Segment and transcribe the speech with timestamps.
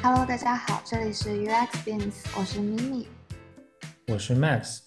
[0.00, 3.06] Hello，大家好，这里是 UX Beans，我是 Mimi，
[4.06, 4.78] 我是 Max。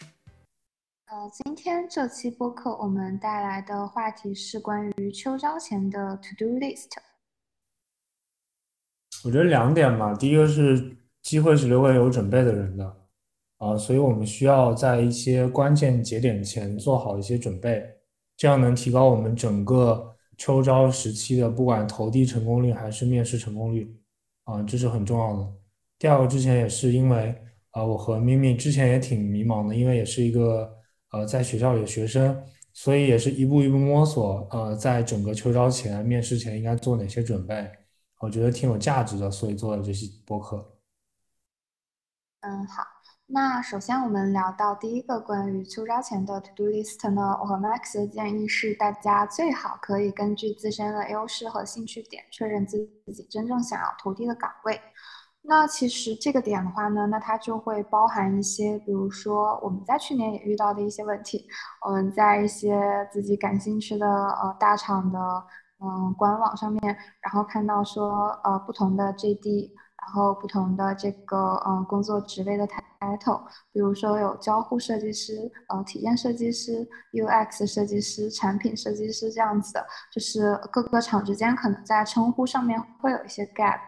[1.07, 6.91] 呃，今天这期播客我们带来的话题是关于秋招前的 To Do List。
[9.26, 12.97] 我觉得两点嘛，第一个是机会是留给有准备的人的，
[13.57, 17.84] 啊，所以我们需要在一些关键节点前做好一些准备，
[18.38, 24.01] 这样能提高我们整个秋招时期的不管投递成功率还是面试成功率。
[24.52, 25.54] 啊，这是很重要的。
[25.98, 27.34] 第二个，之前也是因为
[27.72, 30.70] 啊，我和咪咪之前也挺迷茫的，因为也是一个
[31.12, 34.48] 呃在学校里的学生，所以也是一步一步摸索。
[34.52, 37.72] 呃，在整个秋招前、面试前应该做哪些准备，
[38.20, 40.78] 我觉得挺有价值的，所以做了这期播客。
[42.42, 42.91] 嗯，好。
[43.34, 52.78] 那首先我们聊到第一个关于秋招前的 to do list 呢，我和 Max 的建议是，大家最好可以根据自身的优势和兴趣点，确认自
[53.14, 54.78] 己真正想要投递的岗位。
[55.44, 61.47] 那其实这个点的话呢，那它就会包含一些，比如说我们在去年也遇到的一些问题，
[61.86, 62.78] 我们在一些
[63.13, 65.19] 自己感兴趣的呃大厂的
[65.80, 66.81] 嗯官网上面，
[67.22, 69.72] 然后看到说呃不同的 JD。
[70.02, 83.79] 然后不同的这个呃工作职位的 title，比如说有交互设计师、呃体验设计师、UX 设计师、产品设计师这样子的，就是各个厂之间可能在称呼上面会有一些 gap。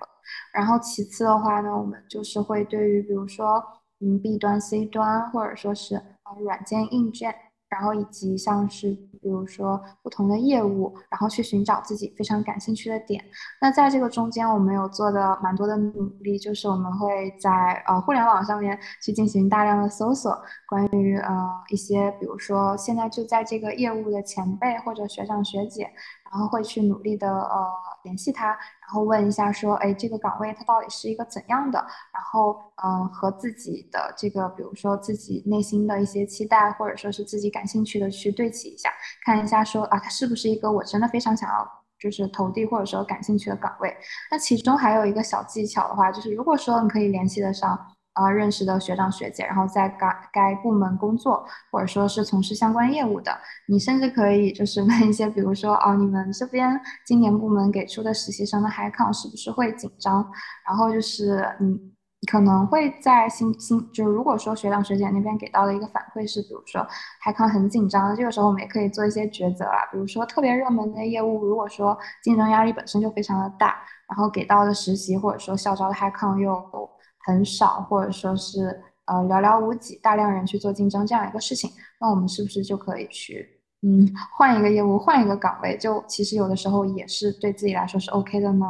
[0.53, 3.61] 然后其次的话呢，我们就是会对于比如说
[3.99, 7.35] 嗯 B 端、C 端或者说是呃软件硬件。
[7.73, 13.23] 然后以及像是比如说不同的业务，然后去寻找自己非常感兴趣的点。
[13.59, 17.49] 那在这个中间，我们有做的蛮多的努力，就是我们会在
[17.87, 25.89] 呃互联网上面去进行大量的搜索，关于呃一些比如说现在就在这个业务的前辈或者学长学姐，
[26.33, 27.67] 然后会去努力的呃
[28.03, 28.47] 联系他。
[28.47, 31.77] 然后问一下说，哎，这个岗位它到底是一个怎样的？
[32.11, 38.89] 然后，嗯，和自己的这个，比如说自己内心的一些期待，或者说是自己感兴趣的去对齐一下，
[39.23, 43.95] 看一下说啊，它是不是一个我真的非常想要就是投递或者说感兴趣的岗位？
[44.31, 47.92] 那其中还有一个小技巧的话，就是如果说你可以联系得上。
[48.13, 53.35] 啊，认识的学长学姐，然后在该该部门工作，或者说是从事相关业务的，
[53.67, 60.23] 你甚至可以就是问一些，比如说，哦，你们这边今年部门给出的实习生的 high count 是不是会紧张？
[60.67, 61.79] 然后就是，嗯，
[62.31, 66.85] 可能会在新新，就如果说学长学姐那边给到的一个反馈是，比如说
[67.25, 73.75] high count 很紧张，这个时候我们也可以做一些抉择啊，比如说特别热门的业务，如果说竞争压力本身就非常的大，
[74.07, 76.89] 然后给到的实习或者说校招的 high count 又。
[77.25, 83.47] 很少，或者说是呃寥寥无几，大量人去做竞争这样一个事情，那我们是不是就可以去
[83.81, 85.77] 嗯换一个业务，换一个岗位？
[85.77, 88.65] 就其实有的时候也是对自己来说是 OK 的呢。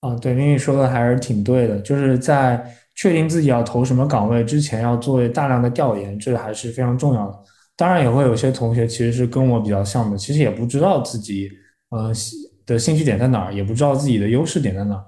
[0.00, 7.38] 啊，对，明宇说的还是挺对的，就是在确定自己要投什么岗位之前，要做大量的调研，这还是非常重要的。
[7.76, 11.50] 当然，也会有些同学其实是跟我比较像的，其实也不知道自己
[11.90, 12.10] 呃
[12.64, 15.04] 的兴趣点在哪儿，也不知道自己的优势点在哪儿。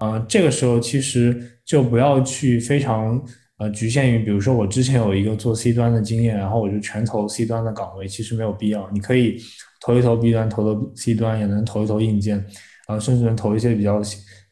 [0.00, 3.22] 呃，这个时候其实就不要去非常
[3.58, 8.90] 呃局限于，比如说我之前有一个做 C 端的经验，然后我就全投 C 端的岗位，其实没有必要。
[8.92, 9.40] 你可以
[9.80, 12.44] 投一投 B 端，投投 C 端，也能投一投硬件，
[12.88, 14.02] 呃，甚至能投一些比较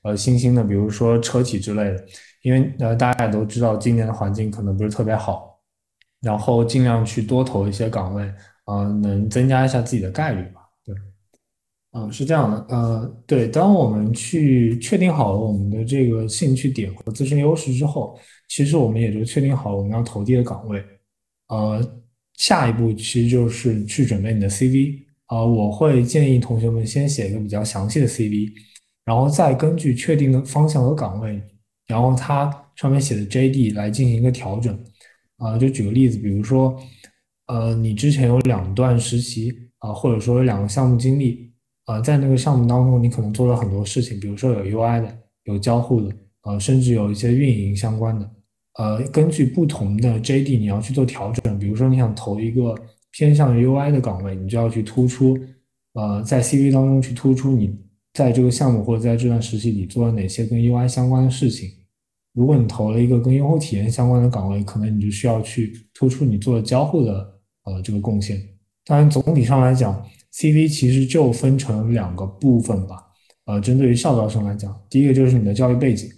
[0.03, 2.05] 呃新兴的，比如说车企之类的。
[2.43, 5.59] 因为呃大家也都知道，今年的环境可能不是特别好，
[6.21, 8.23] 然后尽量去多投一些岗位，
[8.67, 10.61] 呃，能增加一下自己的概率吧。
[11.97, 18.19] 嗯，是这样的，呃，对，当我们去确定好了我们的这个兴趣点和自身优势之后，
[18.49, 20.85] 其实我们也就确定好我们要投递的岗位，
[21.51, 21.81] 呃，
[22.37, 28.51] 下一步其实就是去准备你的 CV，啊，我会建议同学们先写一个比较详细的 CV，
[29.05, 31.41] 然后再根据确定的方向和岗位，
[31.87, 34.77] 然后它上面写的 JD 来进行一个调整，
[35.37, 36.77] 啊，就举个例子，比如说，
[37.47, 41.44] 呃，你之前有两段实习，啊，或者说有两个项目经历。
[41.87, 46.11] 呃，在那个项目当中，你可能做了很多事情，比如说有 UI 的，有交互的，
[46.45, 48.31] 呃，甚至有一些运营相关的。
[48.79, 51.59] 呃，根据不同的 JD，你要去做调整。
[51.59, 52.75] 比如说，你想投一个
[53.13, 55.39] 偏向于 UI 的岗位，你就要去突出，
[55.93, 57.79] 呃，在 CV 当中去突出你
[58.15, 61.71] 在这个项目或者在这段实习里做了哪些跟 UI 相关的事情。
[62.33, 67.13] 如果你投了一个跟用户体验相关的岗位，可能你就需要去突出你做的交互的
[67.65, 68.43] 呃这个贡献。
[68.87, 70.03] 当然，总体上来讲。
[70.35, 72.97] CV 其实就分成两个部分吧，
[73.45, 76.11] 呃，针对于校招生来讲，第一个就是你的教育背景，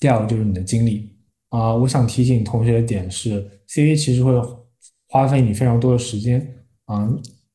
[0.00, 1.08] 第二个就是你的经历。
[1.50, 4.32] 啊，我想提醒同学的点是，CV 其实会
[5.08, 6.56] 花费你非常多的时间，
[6.86, 7.08] 啊，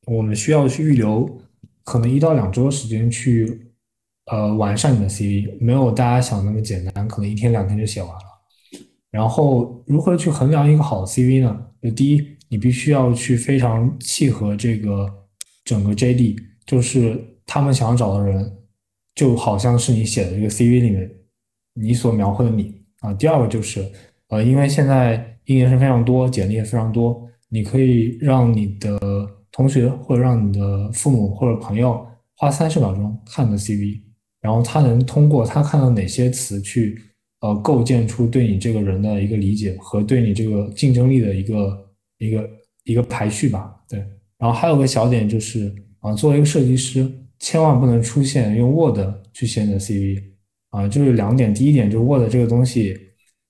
[0.06, 1.42] 我们需要去预留
[1.84, 3.72] 可能一到两周的时间去
[4.28, 8.22] 呃完善你的 CV，没有大家想那么简单，可能一天两天就写完了。
[9.12, 11.68] 然后如何去衡量一个好的 CV 呢？
[11.82, 15.25] 就第一，你必须要去非常契合这个
[15.66, 18.56] 整个 JD，就是他们想要找的人，
[19.14, 21.12] 就好像是你写的这个 CV 里面
[21.74, 23.14] 你所描绘的你啊。
[23.14, 23.86] 第二个就是，
[24.30, 28.98] 呃，因为现在应届生非常多，简历也非常多，你可以让你的
[29.52, 32.08] 同学或者让你的父母或者朋友
[32.38, 34.00] 花三十秒钟看你的 CV，
[34.40, 36.98] 然后他能通过他看到哪些词去。
[37.42, 42.50] 呃，构建出对你这个人的一个理解和对你这个竞争力的一个一个
[42.86, 43.76] 一个排序吧。
[43.88, 44.04] 对，
[44.38, 47.10] 然后还有个小点就是啊，作为一个设计师，
[47.40, 49.00] 千万不能出现用 Word
[49.34, 50.22] 去写你的 CV
[50.70, 51.54] 啊，就是两点。
[51.54, 52.98] 第一点就是 Word 这个东西，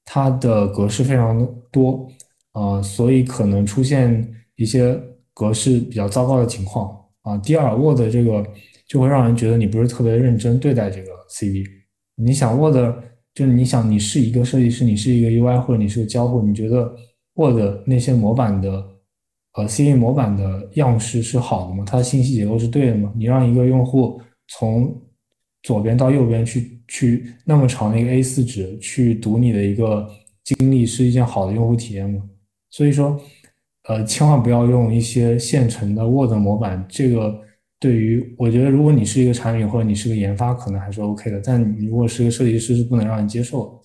[0.06, 2.08] 它的格式非常多
[2.52, 5.00] 啊，所以可能出现一些
[5.34, 7.38] 格式比较糟糕的情况啊。
[7.38, 8.46] 第二，Word 这个
[8.88, 11.64] 就会让人觉得你不是特别认真对待这个 CV。
[12.16, 12.76] 你想 Word。
[13.36, 16.90] 就是你想，你是一个设计师，你是一个 UI，或者你是个交互，你觉得
[17.34, 18.82] Word 那些模板的，
[19.56, 21.84] 呃，CV 模板的样式是好的吗？
[21.86, 23.12] 它的信息结构是对的吗？
[23.16, 24.96] 你让一个用户从
[25.64, 30.08] 左边到右边去去那么长的一个 A4 纸去读你的一个
[30.44, 32.22] 经历，是一件好的用户体验吗？
[32.70, 33.20] 所以说，
[33.88, 37.42] 呃，千万不要用一些现成的 Word 模板，这个。
[37.78, 41.40] 对于我觉得，如果你是一个产品或者你是个研发，可能还是 OK 的。
[41.44, 43.85] 但你如果是个设计师，是不能让人接受的。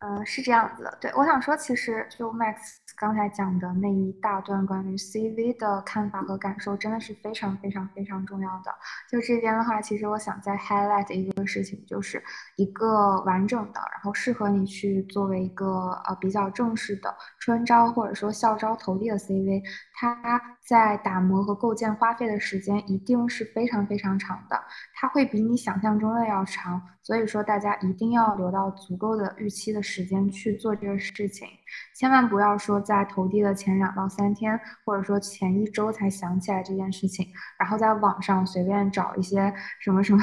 [0.00, 0.98] 嗯，是这样子的。
[1.00, 2.56] 对我想说，其实就 Max。
[2.96, 8.70] 刚才讲的那一大段关于 CV 的看法和感受，真的是非常非常非常重要的。
[9.08, 12.22] 就这边的话，其实我想再 highlight 一个事情，就是
[12.56, 19.62] 一个完整的，然后适合你去作为一个呃比较正式的春招或者说校招投递的 CV，
[19.94, 20.38] 它
[20.70, 24.56] 在打磨和构建花费的时间一定是非常非常长的，
[24.94, 26.80] 它会比你想象中的要长。
[27.02, 31.48] 所以说，大家一定要留到足够的预期的时间去做这个事情，
[31.96, 32.80] 千万不要说。
[32.80, 37.26] 在投递的前两到三天，或者说前一周才想起来这件事情，
[37.58, 40.22] 然后在网上随便找一些什么什么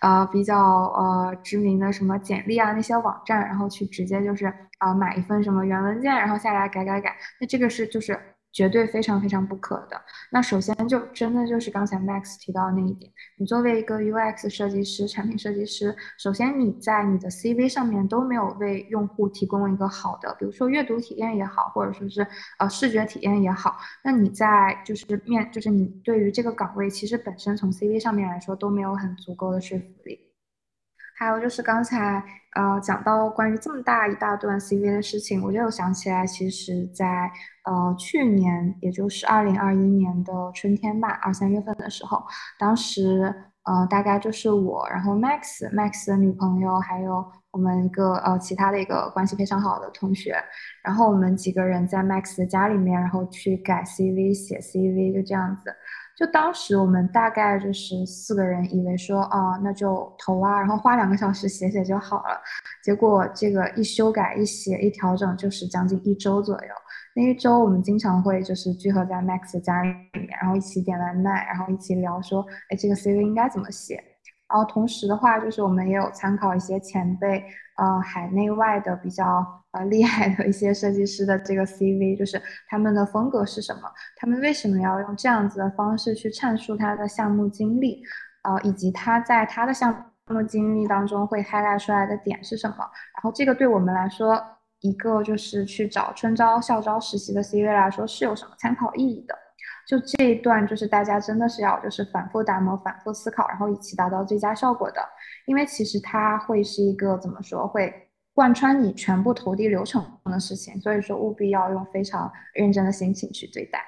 [0.00, 0.56] 呃比较
[0.96, 4.46] 呃知名的什么简历啊那些网站，然后去直接就是
[4.78, 8.18] 呃买一份什么原文件，然后下来改改改，那这个是就是。
[8.52, 10.00] 绝对非常非常不可的。
[10.30, 22.26] 那首先就真的就是刚才 Max 提到那一点，你作为一个 UX 设计师、产品设计师，首先你在你的 CV 上面都没有为用户提供一个好的，比如说阅读体验也好，或者说是
[22.58, 30.31] 呃视觉体验也好，那你在就是面就是你对于这个岗位其实本身从 CV 上面来说都没有很足够的说服力。
[31.22, 32.22] 还有就是刚才
[32.56, 37.30] 呃讲到关于这么大一大段 CV 的事情，我就有想起来，其实，在
[37.64, 42.24] 呃去年，也就是二零二一年的春天吧，二三月份的时候，
[42.58, 43.32] 当时
[43.62, 50.34] 呃大概就是我，然后 Max Max 的女朋友，还有我们一个呃其他的一个关系非常好的同学，
[50.82, 55.72] 然后我们几个人在 Max 的家里面，然后去改 CV 写 CV，就这样子。
[56.16, 62.40] 就当时我们大概就是四个人，以为说啊，那就投啊，然后花两个小时写写就好了。
[62.82, 66.68] 结果这个一修改、一写、一调整，就是将近一周左右。
[67.14, 73.94] 那一周我们经常会就是聚合在 Max 家里面，然后一起点外卖，然后一起聊说，哎，这个 CV 应该怎么写。
[74.48, 77.42] 然后同时的话，就是我们也有参考一些前辈，
[77.78, 79.61] 呃，海内外的比较。
[79.72, 83.82] 呃，厉害的一些设计师的这个 CV，就是他们的风格是什么？
[84.16, 88.02] 他们为什么要用这样子的方式去阐述他的项目经历？
[88.42, 92.76] 呃，以及他在他的项目经历当中会 highlight 出来的点是什么？
[92.78, 94.38] 然后这个对我们来说，
[94.80, 99.34] 一个就是去找春招、校招实习的 CV 来说是有什么参考意义的？
[99.86, 105.00] 就这一段，就是大家真的是要就是反复打磨、反复思考，然后一起达到最佳效果的。
[105.46, 108.01] 因为其实它会是一个怎么说会。
[108.34, 113.78] 贯穿你全部投递流程的事情，所以说务必要用非常认真的心情去对待。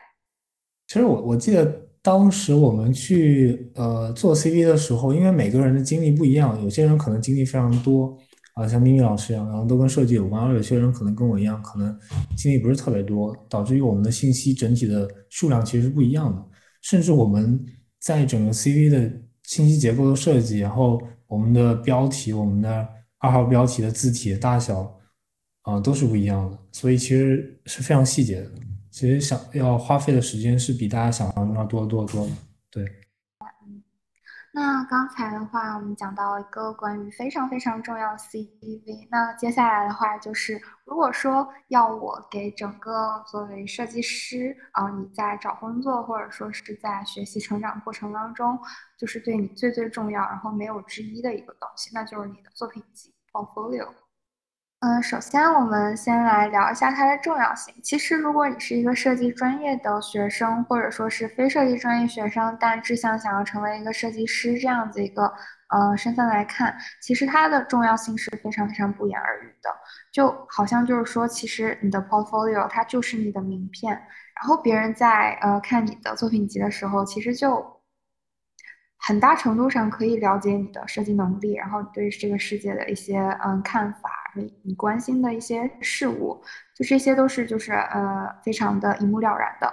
[0.87, 8.15] 其实我我记得当时我们去呃做 CV 的时候，因为每个人的经历不一样，有些人可能经历非常多
[8.53, 11.99] 啊，像咪咪老师一样，然后都跟设计有关；而有些人可能跟我一样，可能
[12.37, 16.45] 经历不是特别多，导致于我们的信息整体的数量其实是不一样的。
[16.83, 17.65] 甚至我们
[17.99, 19.11] 在整个 CV 的
[19.45, 22.87] 信息结构的设计，然后我们的标题，我们的。
[23.25, 25.01] 二号标题的字体大小
[25.63, 28.51] 啊都是不一样的，所以其实是非常细节的。
[28.91, 32.33] 其实想要花费的时间是比大家想象中要多得多得多的。
[32.71, 32.85] 对。
[34.57, 39.09] 那刚才的话，我们讲到一个关于非常非常重要的 CV。
[39.11, 48.57] 那接下来的话就是，如果说要我给整个作为设计师啊，你在找工作或者说是在学习成长过程当中，
[48.97, 53.89] 就是对你最最重要，然后没有之一的一个东西，那就是你的作品集 （portfolio）。
[54.81, 57.75] 嗯，首先我们先来聊一下它的重要性。
[57.83, 65.25] 其实，如果你是一个设计专业的学生，或者说是非设计专业学生，但志向想要成为一个设计师这样子一个
[65.71, 69.71] 呃身份来看，其实它的重要性是非常非常不言而喻的。
[70.13, 73.95] 就好像就是说，其实你的 portfolio 它就是你的名片，
[74.39, 77.74] 然后别人在呃看你的作品集的时候，其实就
[79.07, 84.11] 很大程度上可以了解你的设计能力，然后你对这个世界的一些嗯看法。
[84.37, 86.43] 你你关心的一些事物，
[86.75, 89.73] 就这些都是就是呃非常的一目了然的，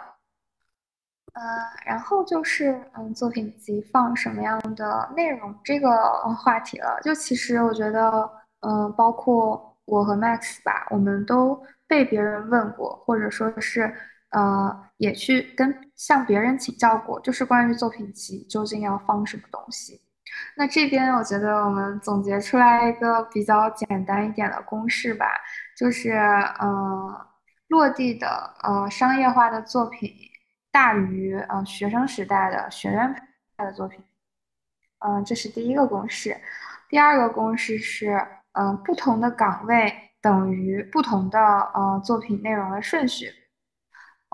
[1.33, 1.41] 呃，
[1.83, 5.89] 然后就是嗯作品集放什么样的内容这个
[6.35, 6.99] 话题了。
[7.01, 13.91] 就其实我觉得，嗯，包括我和 Max 吧，我们都被别人问过，或者说是
[14.31, 20.01] 呃也去跟向别人请教过，就是关于作品集究竟要放什么东西。
[20.55, 25.25] 那这边我觉得我们总结出来一个比较简单一点的公式吧，
[25.77, 27.27] 就是呃
[27.67, 28.27] 落地的
[28.63, 30.13] 呃商业化的作品
[30.71, 33.13] 大于呃学生时代的学院
[33.57, 34.01] 派的作品，
[34.99, 36.35] 嗯，这是第一个公式。
[36.89, 43.33] 第二个公式是嗯不同的岗位等于不同的呃作品内容的顺序。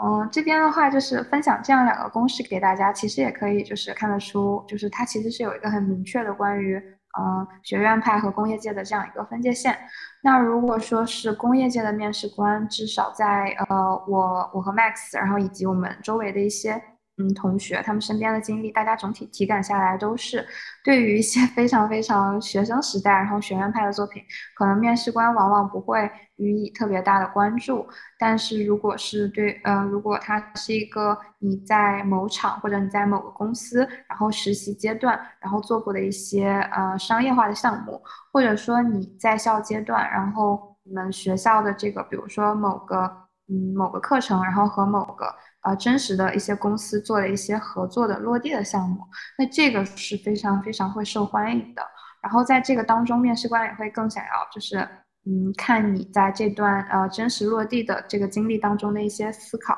[0.01, 6.77] 嗯，这边的话就是分享这样两个公式给大家，其实也可以就是看得出，就是它其实是有一个很明确的关于
[7.19, 9.75] 嗯学院派和工业界的这样一个分界线。
[10.21, 16.81] 那如果说是工业界的面试官，至少在呃我我和 Max，然后以及我们周围的一些。
[17.19, 20.45] 嗯，同学，他们身边的经历，大家总体体感下来都是，
[20.83, 24.21] 对于一些非常非常学生时代，然后学院派的作品，
[24.55, 27.87] 可能面试官往往不会予以特别大的关注。
[28.19, 37.99] 但是如果是对，呃，如果他是一个你在某厂或者你在某个公司，然后实习阶段，然后做过的一些呃商业化的项目，
[38.31, 43.11] 或者说你在校阶段，然后你们学校的这个，比如说某个
[43.49, 45.33] 嗯某个课程，然后和某个。
[45.67, 49.03] 呃，真实的一些公司做了一些合作的落地的项目，
[49.37, 51.81] 那这个是非常非常会受欢迎的。
[52.21, 54.77] 然后在这个当中，面试官也会更想要，就是
[55.25, 59.77] 嗯，看你在这段呃真实落地的这个经历当中的一些思考。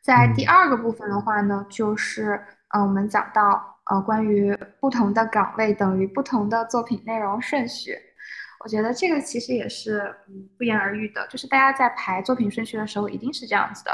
[0.00, 7.96] 在第二个部分的话呢，就是呃，我们讲到呃，关于不同的岗位等于不同的作品内容顺序。
[8.64, 13.90] 我觉得这个其实也是嗯不言而喻的，就是大家在排作品顺序的时候，一定是这样子的。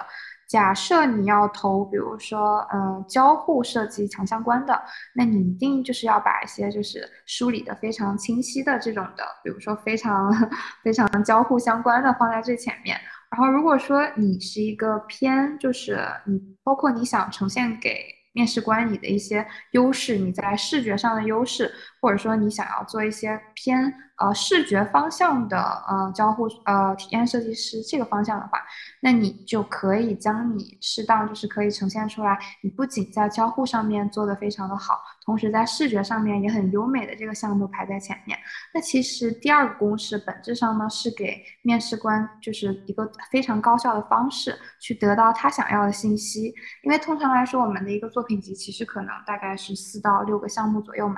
[0.52, 4.78] 假设你要投，比如说，嗯，交互设计强相关的，
[5.14, 10.30] 那你一定就是要把一些就是梳理的非常清晰的这种的，比如说非常
[10.84, 12.94] 非常交互相关的放在最前面。
[13.30, 18.04] 然后如果说你是一个偏，就是你包括你想呈现给
[18.34, 23.94] 面试官你的一些优势，你在视觉上的优势，或者说你想要做一些偏。
[24.16, 28.60] 呃，视觉方向的呃交互呃体验设计师这个方向的话，
[29.00, 38.38] 那你就可以将你适当就是可以呈现出来，你不仅在交互上面做的非常的好，同时在视觉上面也很优美的这个项目排在前面。
[38.72, 46.54] 那其实第二个公式本质上呢是给面试官就是一个非常高效的方式去得到他想要的信息，
[46.84, 51.16] 因为通常来说我们的一个作品集其实可能大概是四到六个项目左右嘛。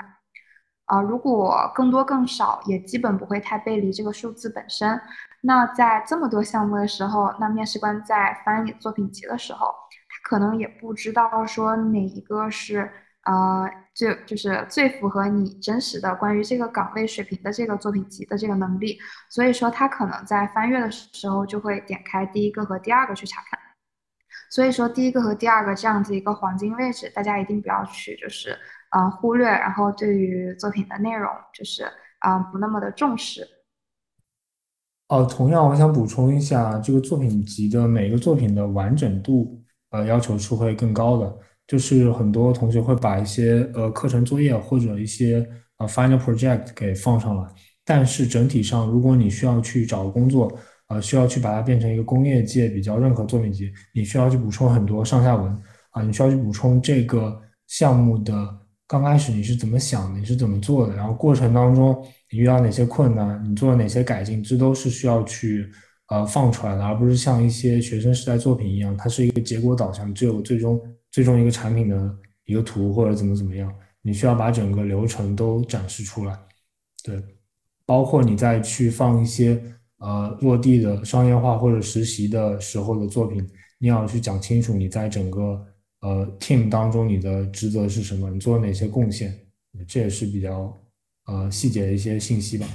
[0.87, 5.01] 啊，如果更多更少，也基本不会太背离这个数字本身。
[5.41, 12.91] 那在这么多项目的时候，那面试官在翻你作品集的时候，他可能也不知道说哪一个是
[13.25, 18.99] 呃最就是最符合你真实的关于这个岗位水平的这个作品集的这个能力。
[19.31, 23.59] 所以说，他可能在翻阅的时候就会点开第一个和第二个去查看。
[24.51, 28.59] 所以说，第一个和第二个这样子一个黄金位置，大家一定不要去就是。
[28.95, 31.83] 啊，忽略，然后对于作品的内容就是
[32.21, 33.45] 啊，不那么的重视。
[35.09, 39.61] 哦，同样，我想补充一下，这个作品集的每个作品的完整度，
[39.91, 41.39] 呃，要求是会更高的。
[41.67, 45.45] 就是很多同学会把一些呃课程作业或者一些
[45.79, 47.51] 呃 final project 给放上来，
[47.85, 55.53] 但是整体上，如果你需要去找工作，呃，需要去把它变成一个工业界比较认可作品集，你需要去补充很多上下文
[55.91, 58.61] 啊，你需要去补充这个项目的。
[58.87, 60.21] 刚开始你是怎么想的？
[60.21, 60.95] 你是怎么做的？
[60.95, 63.43] 然后过程当中你遇到哪些困难？
[63.49, 64.43] 你做了哪些改进？
[64.43, 65.71] 这都是需要去
[66.09, 72.15] 呃放出来的，而不是像一些学生时代作品一样，它是一个结果导向，只有最终最终一个产品的
[72.45, 73.75] 一个图或者怎么怎么样。
[74.03, 76.39] 你需要把整个流程都展示出来。
[77.03, 77.23] 对，
[77.87, 79.59] 包括你再去放一些
[79.97, 83.43] 呃落地的商业化或者实习的时候的作品，
[83.79, 85.67] 你要去讲清楚你在整个
[86.05, 89.35] 呃 team 当中你的职责是什么，你做了哪些贡献，
[89.89, 90.79] 这也是比较
[91.25, 92.69] 呃细节的一些信息吧。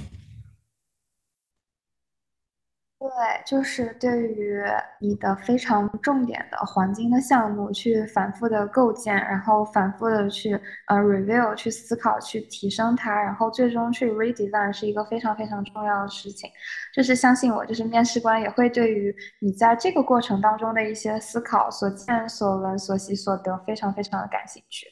[2.98, 3.08] 对，
[3.50, 4.62] 就是对于
[5.00, 10.52] 你的非常重点的黄金的项目去反复的构建，然后反复的去
[10.86, 16.48] 呃 review，去思考，去提升它，然后最终去 redesign 是一个非常非常重要的事情。
[16.94, 24.86] 就是相信我，就是面试官也会对于你在这个过程当中的一些思考、所见所闻、所习所得非常非常的感兴趣。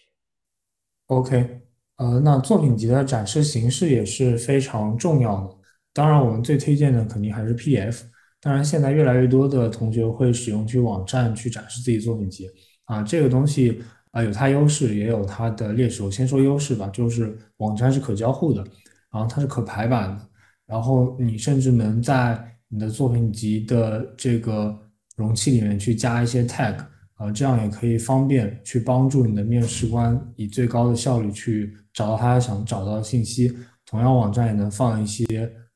[1.07, 1.61] OK，
[1.99, 5.57] 呃，那作品集的展示形式也是非常重要的。
[5.93, 8.03] 当然，我们最推荐的肯定还是 PDF。
[8.41, 12.49] 当然，现在越来越多的同学会使用去网站去展示自己作品集
[12.85, 16.05] 啊，这个东西啊有它优势，也有它的劣势。
[16.05, 18.63] 我先说优势吧，就是网站是可交互的，
[19.11, 20.29] 然后它是可排版的，
[20.67, 24.79] 然后你甚至能在你的作品集的这个
[25.17, 26.77] 容器里面去加一些 tag
[27.15, 33.53] 啊，这样也可以方便去帮助你的面试官以最高的效率去找到他想找到的信息。
[33.85, 35.27] 同样，网站也能放一些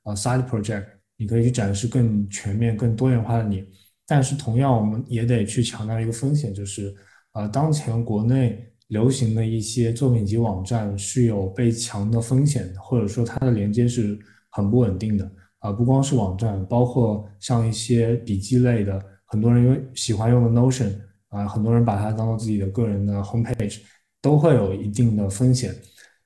[0.04, 0.85] 呃 side project。
[1.23, 3.64] 你可以去展示更全面、更多元化的你，
[4.09, 6.93] 但是同样，我们也得去强调一个风险，就是，
[7.35, 14.19] 呃，当前国内流行的一些作品集网站是有被强的风险，或者说它的连接是
[14.50, 15.31] 很不稳定的。
[15.61, 20.91] 啊，不光是网站，包括像一些笔记类的，很多人用喜欢用的 Notion，
[21.29, 23.79] 啊，很多人把它当做自己的个人的 homepage，
[24.21, 25.73] 都会有一定的风险。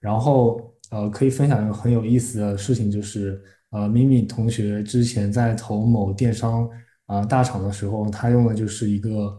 [0.00, 0.58] 然后，
[0.90, 3.38] 呃，可以分享一个很有意思的事情，就是。
[3.76, 6.66] 呃，敏敏同学之前在投某电商
[7.04, 9.38] 啊大厂的时候，他用的就是一个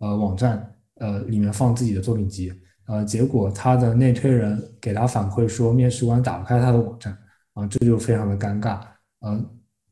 [0.00, 2.52] 呃网站，呃里面放自己的作品集，
[2.86, 7.16] 呃结果他的内推人给他反馈说，面试官打不开他的网站，
[7.54, 8.78] 啊这就非常的尴尬。
[9.20, 9.42] 呃，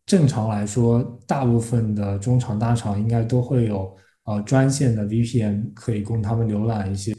[0.05, 7.15] 正常来说，大部分的中厂大厂应该都会有呃专线的 VPN 可以供他们浏览一些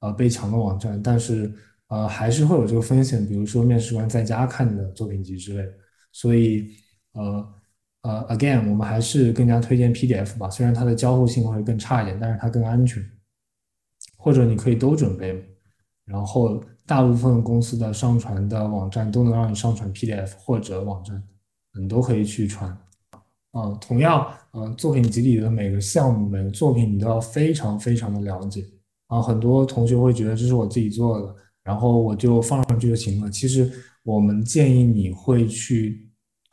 [0.00, 1.52] 呃被抢的网站，但是
[1.86, 5.72] 呃还是会有这个风险，比如说面试官在家看的作品集之类的。
[6.18, 6.70] 所以，
[7.12, 7.54] 呃
[8.00, 10.48] 呃，again，我们还是更加推荐 PDF 吧。
[10.48, 13.04] 虽然它的交互性会更差一点，但是它更安全。
[14.16, 15.44] 或者你可以都准备，
[16.06, 21.22] 然后大部分公司的上传的网站都能让你上传 PDF 或者网站，
[21.78, 22.70] 你都可以去传。
[23.52, 28.64] 啊，同样，呃，作品集里的每个项目、每个作品，你都要非常非常的了解。
[29.08, 33.30] 啊，很多同学会觉得这是我自己做的，然后我就放上去就行了。
[33.30, 33.70] 其实
[34.02, 36.05] 我们建议你会去。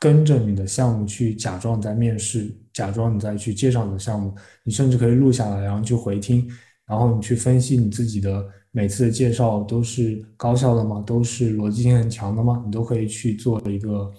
[0.04, 6.46] 跟着你的项目去假装你在面试，假装你在去介绍你的项目，你甚至可以录下来，然后去回听，
[6.86, 11.02] 然后你去分析你自己的每次的介绍都是高效的吗？
[11.06, 12.62] 都是逻辑性很强的吗？
[12.66, 14.12] 你都可以去做一个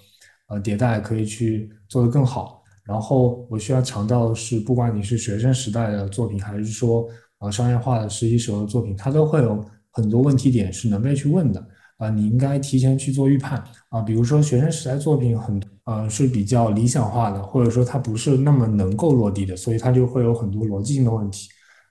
[0.47, 2.63] 呃迭代，可以去做得更好。
[2.83, 7.07] 然后我需要强调的是，不管你是学生时代的作品，还是说
[7.41, 11.63] 呃商业化的实习时候的作品，它都会有很多问题点是能被去问的
[11.97, 15.61] 啊，你应该提前去做预判啊，比如说学生时代作品很。
[15.85, 21.47] 呃，是比较理想化的，或者说它不是那么能够落地的，所以它就会有很多逻辑性的问题。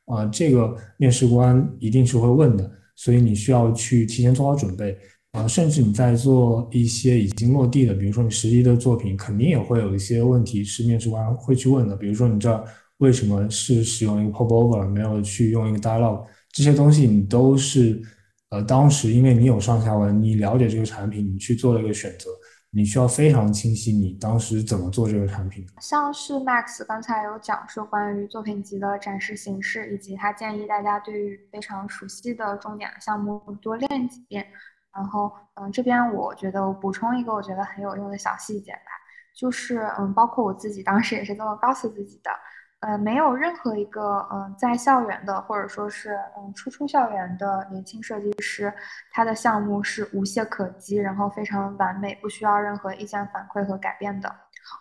[0.07, 4.99] 啊，这个面试官一定是会问的，所以你需要去提前做好准备。
[5.31, 11.95] 啊，甚至你在做一些已经落地的，比如说你实习的作品，肯定也会有一些问题是面试官会去问的。
[11.95, 12.65] 比如说你这
[12.99, 18.03] 为什么是使用一个 popover，没有去用一个 dialog，这些东西你都是
[18.55, 22.31] 呃当时因为你有上下文，你了解这个产品，你去做了一个选择。
[22.77, 25.65] 你需要非常清晰，你当时怎么做这个产品？
[25.81, 34.45] 像是 Max 刚才有讲述关于作品集的展示形式，以及他建议大家对于非常熟悉的重点项目多练几遍。
[34.93, 38.91] 然后，嗯，这边我觉得我补充一个我觉得很有用的小细节吧，
[39.37, 42.31] 就是嗯，包括我自己当时也是这么告诉自己的。
[42.87, 48.71] 呃，没有任何一个嗯在校园的或者说是嗯初出校园的年轻设计师，
[49.11, 54.31] 他的项目是无懈可击，然后非常完美，不需要任何意见反馈和改变的。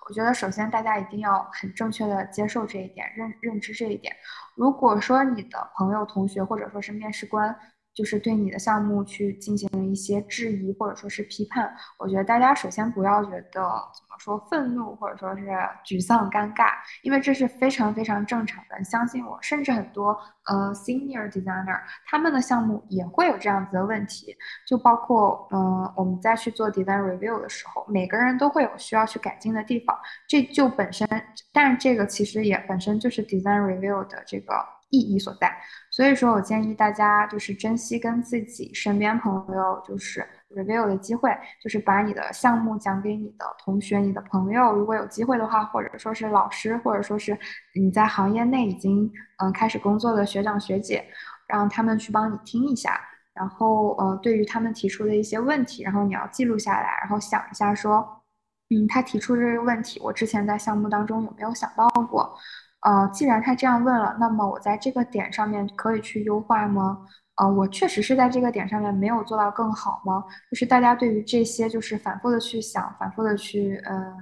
[0.07, 4.13] 我觉得首先大家一定要很正确的接受这一点，认认知这一点。
[4.55, 7.55] 如果说你的朋友、同学或者说是面试官，
[7.93, 15.45] 就是对你的项目去进行一些质疑或者说是批判，我觉得大家首先不要觉得怎么说愤怒或者说是
[15.85, 16.71] 沮丧、尴尬，
[17.03, 18.83] 因为这是非常非常正常的。
[18.83, 24.35] 相信我，甚至很多呃 senior designer 他们的项目也会有这样子的问题，
[24.67, 29.95] 就包括嗯我们在去做 design review 的时候，每个人都会有需要去改进的地方，
[30.27, 31.07] 这就本身，
[31.51, 34.53] 但这个其实也本身就是 design review 的这个。
[34.93, 35.51] 意义所在。
[35.93, 41.29] 所以说我建议大家就是珍惜跟自己身边朋友就是 review 的机会，
[41.61, 47.37] 就是把你的项目讲给你的同学、你的朋友，如果有机会的话，或者说是老师，或者说是
[47.75, 51.05] 你在行业内已经嗯开始工作的学长学姐，
[51.47, 52.99] 让他们去帮你听一下。
[53.35, 58.23] 然后呃，对于他们提出的一些问题，然后你要记录下来，然后想一下说，
[58.71, 62.35] 嗯，他提出这个问题，我之前在项目当中有没有想到过？
[62.85, 66.99] 呃，既然他这样问了，那么我在这个点上面可以去优化吗？
[67.35, 70.23] 呃，我确实是在这个点上面没有做到更好吗？
[70.51, 74.13] 就是大家对于这些，就是反复的去想，反复的去呃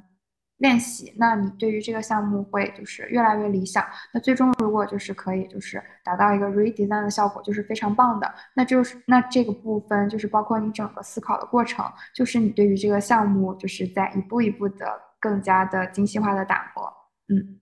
[0.57, 3.83] 练习，那你对于这个项目会就是越来越理想。
[4.13, 8.31] 那最终如果就是可以就是达到一个 redesign 的效果，就是非常棒的。
[8.55, 14.85] 那就是那这个部分就是包括你整个思考的过程，就是你对于这个项目就是在一步一步的
[15.19, 16.93] 更加的精细化的打磨，
[17.27, 17.60] 嗯。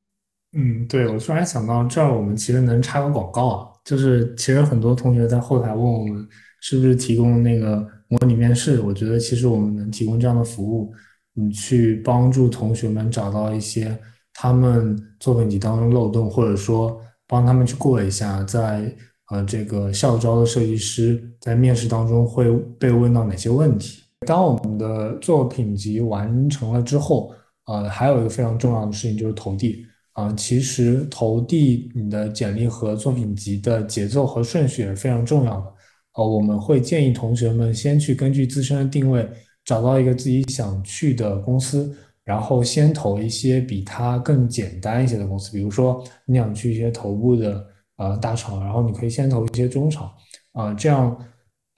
[0.54, 6.28] 嗯，对，我突然想到这儿，我们其实能插个广告啊，就是其实很多同学在后台问我们
[6.60, 10.92] 是不是提供那个模拟面试，我觉得其实我们能提供这样的服务，
[11.36, 13.96] 你去帮助同学们找到一些
[14.34, 18.92] 他们作品集当中漏洞，或者说帮他们去过一下，在
[19.30, 24.02] 呃这个校招的设计师在面试当中会被问到哪些问题。
[24.26, 27.32] 当我们的作品集完成了之后，
[27.68, 29.86] 呃，还有一个非常重要的事情就是投递。
[30.20, 35.74] 啊，其实投递你的简历和作品集的节奏和顺序也是非常重要的。
[36.16, 39.26] 呃，我们会建议同学们先去根据自身的定位，
[39.64, 45.54] 找到一个自己想去的公司，然后先投一些比它更简单一些的公司。
[45.54, 50.12] 比如说你想去一些头部的呃大厂，然后你可以先投一些中厂，
[50.52, 51.18] 啊，这样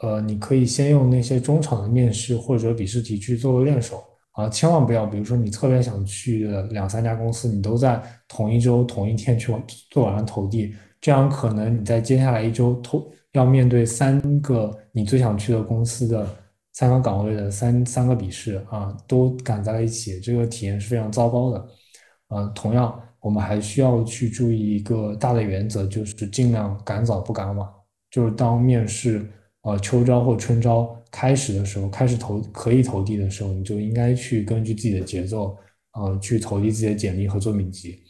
[0.02, 4.02] 呃你可以先用那些中厂的面试或者笔试题去做个练手。
[4.42, 9.54] 啊，千万不要，比如说你特别想去的两三家公司，你都在同一周、同一天去
[9.90, 16.28] 做完投递，这样可能你在接下来一周投要面对三个你最想去的公司的
[16.74, 21.68] 三个岗位的三三个笔试啊，都赶在了一起，这个体验是非常糟糕的。
[22.30, 27.70] 呃，同样，我们还需要去注意一个大的原则，就是尽量赶早不赶晚，
[28.10, 29.30] 就是当面试。
[29.64, 35.58] 呃，秋招或春招开始的时候，开始投可以投递的时候，你就应该去根据自己的节奏，
[35.94, 38.02] 呃，去投递自己的简历和作品集。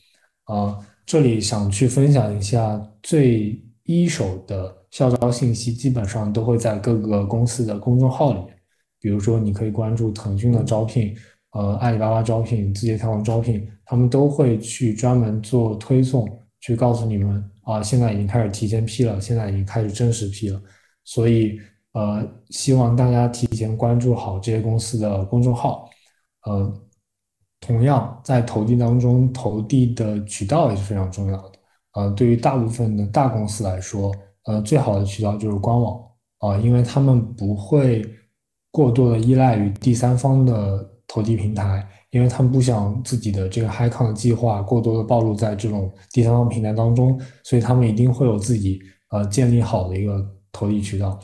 [0.46, 8.56] 呃，这里想去分享一下最一手的校招信息，基本上都会在各个公司的公众号里面。
[9.00, 11.16] 比如说，你可以关注腾讯的招聘，
[11.54, 20.62] 呃，阿里巴巴招聘、字节跳动招聘，他们都会去专门做推送，去告诉你们啊，现在已经开始提前批了，现在已经开始正式批了。
[21.04, 21.60] 所以，
[21.94, 25.90] 呃，希望大家提前关注好这些公司的公众号。
[26.46, 26.74] 呃，
[27.60, 31.52] 同样在投递当中，投递的渠道也是非常重要的。
[31.94, 34.10] 呃，对于大部分的大公司来说，
[34.46, 36.02] 呃，最好的渠道就是官网
[36.40, 38.10] 啊，因为他们不会
[38.72, 50.26] 过多的依赖于第三方的投递平台，因为他们不想自己的这个 HiCon 计划过多的暴露在这种第三方平台当中，所以他们一定会有自己呃建立好的一个。
[50.54, 51.18] 投递渠道，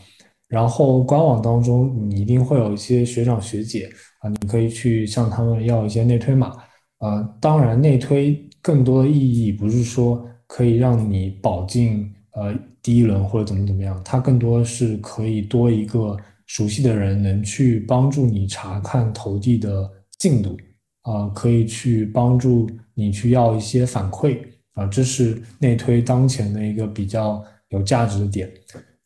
[0.48, 6.54] 然后官网当中你一定会有一些学长学姐啊，你可以去向他们要一些内推码。
[7.00, 20.58] 呃，当然内推更多的意义不是说可以让你保进呃第一轮或者怎么怎么样，它更多是可以多一个熟悉的人能去帮助你查看投递的进度，
[21.02, 24.40] 啊，可以去帮助你去要一些反馈
[24.74, 28.50] 啊，这是内推当前的一个比较有价值的点。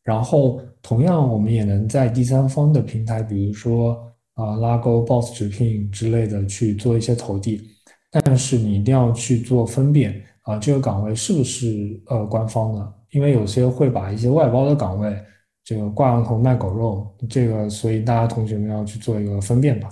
[0.03, 3.95] 然后，同样，我们也能在第三方的平台，比如说
[4.33, 7.61] 啊拉勾、Boss 直聘之类的去做一些投递。
[8.09, 12.93] 但是你一定要去做分辨啊，这个岗位是不是呃官方的？
[13.11, 15.15] 因为有些会把一些外包的岗位
[15.63, 19.87] 这个挂羊头卖狗肉，这个所以大家同学们要去做一个分辨吧。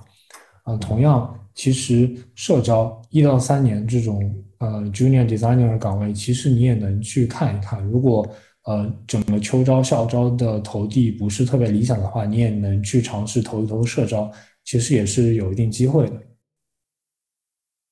[0.63, 4.19] 啊，同样，其实社招一到三年这种
[4.57, 8.27] 呃 Junior Designer 的岗位，其实你也能去看一看，如果。
[8.65, 14.29] 呃，整个秋招、校招的投递不是特别理想的话，你也能去尝试投一投社招，
[14.65, 16.21] 其实也是有一定机会的。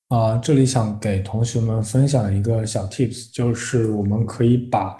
[0.08, 4.96] 啊，这里想给同学们分享一个小 tips，就是我们可以把，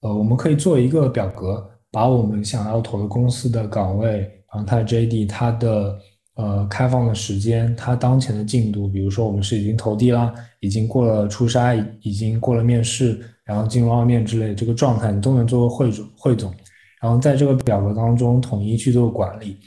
[0.00, 4.18] 呃，我们可以做一个表格，把我们想要投的公司的岗位，
[4.52, 5.98] 然后它的 JD，它的
[6.34, 13.20] 呃开放的时间，它当前的进度，比如说我们是已经投递啦，已经过了初筛，已经过了面试。
[13.44, 16.52] 然后进入二面之类这个状态，你都能做个汇总汇总，
[17.00, 19.58] 然后在这个表格当中统一去做管理，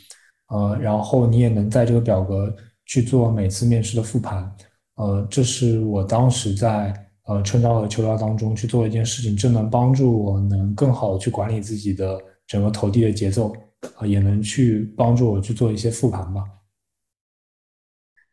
[0.47, 2.53] 呃，然后你也能在这个表格
[2.85, 4.49] 去做每次面试的复盘，
[4.95, 6.93] 呃，这是我当时在
[7.25, 13.53] 呃春招和秋招当中去做一件事情，这能帮助我能更好的去管理自己的整个投递的节奏，
[13.97, 16.43] 呃，也能去帮助我去做一些复盘吧。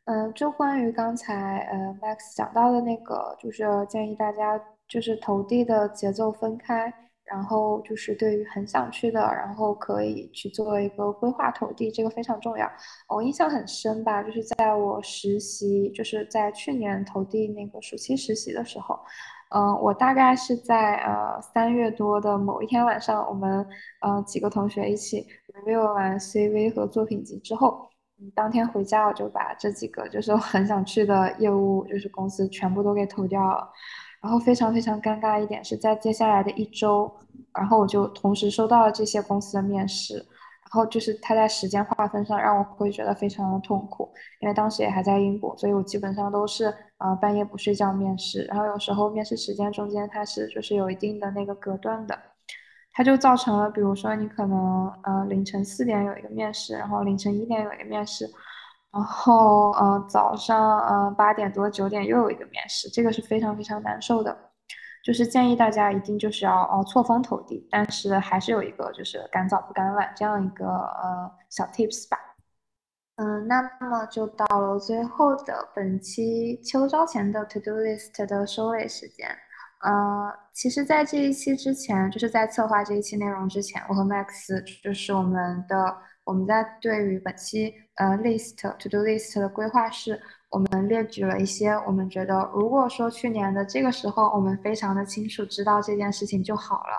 [0.05, 6.93] 嗯，就关于刚才呃 Max 讲到的那个，就是建议大家就是投递的节奏分开，
[7.25, 12.71] 然后就是对于很想去的，然后可以去做一个规划投递，这个非常重要。
[13.09, 18.99] 我印象很深吧，就是在我实习，就是在去年投递那个暑期实习的时候，
[19.55, 23.67] 嗯，我大概是在呃三月多的某一天晚上，我们
[24.01, 27.89] 呃几个同学一起 review 完 CV 和作品集之后。
[28.37, 33.69] 当天回家我就把这几个就是我很想去的业务，就是公司全部都给投掉了。
[34.23, 37.13] 然后非常非常尴尬一点是在接下来的一周，
[37.53, 40.25] 然后我就同时收到了这些公司的面试。
[40.65, 48.45] 然后就是他在时间划分上让我会觉得非常的痛苦，因为当时也还在英国，所以我基本上都是呃半夜不睡觉面试。
[48.45, 52.19] 然后有时候面试时间中间它是就是有一定的那个隔断的。
[52.95, 58.27] 它就造成了，比如说你可能呃凌晨四点有一个面试，然后凌晨一点有一个面试，
[58.93, 64.37] 然后呃早上呃八点多九点又有一个面试，这个是非常非常难受的。
[65.05, 72.19] 就是建议大家一定就是要哦错峰投递，但是还是有一个就是赶早不赶晚这样一个呃小 tips 吧。
[73.17, 79.29] 嗯，那么就到了最后的本期秋招前的 to do list 的收尾时间。
[79.83, 96.97] 呃，其实，在这一期之前，就是在策划这一期内容之前，我和 Max 就是我们的我们在对于本期呃 list to do list 的规划是，我们列举了一些我们觉得，如果说去年的这个时候，我们非常的清楚知道这件事情就好了。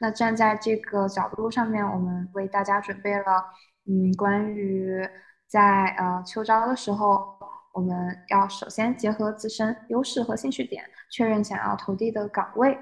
[0.00, 3.44] 那站在这个角度上面，我们为大家准备了，
[3.86, 5.08] 嗯，关于
[5.46, 7.38] 在呃秋招的时候。
[7.74, 12.76] 我们要首先结合自身优势和兴趣点，确认想要投递的岗位。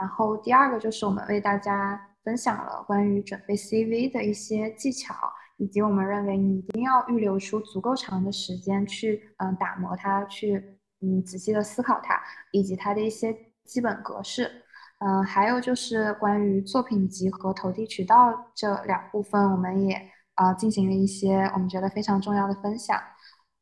[0.00, 5.14] 然后第二个就是我们为大家分享了关于准备 CV 的一些技巧，
[5.62, 10.56] 以及我们认为你一定要预留出足够长的时间去嗯打磨它，去
[11.00, 12.20] 嗯仔细的思考它，
[12.50, 13.32] 以及它的一些
[13.64, 14.50] 基本格式。
[14.98, 19.96] 嗯，还有就是关于作品集和投递渠道这两部分，我们也
[20.34, 23.00] 啊进行了一些我们觉得非常重要的分享。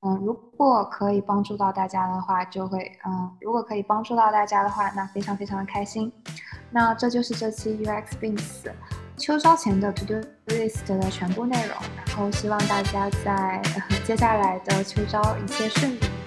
[0.00, 6.10] 嗯，如果可以帮助到大家的话，就会嗯，如果可以帮助到大家的话，那非常非常的开心。
[6.70, 8.70] 那这就是这期 UX Bins
[9.20, 10.14] 秋招前的 To Do
[10.46, 11.76] List 的全部内容。
[12.06, 13.62] 然后希望大家在
[14.02, 16.19] 接下来的秋招一切顺利。